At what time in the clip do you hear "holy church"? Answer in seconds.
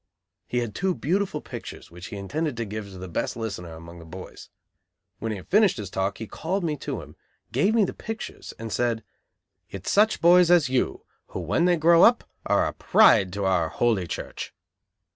13.69-14.55